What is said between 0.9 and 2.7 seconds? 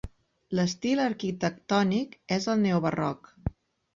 arquitectònic és el